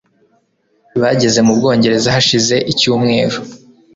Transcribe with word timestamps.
Bageze 1.01 1.39
mu 1.45 1.53
Bwongereza 1.57 2.13
hashize 2.15 2.55
icyumweru. 2.71 3.37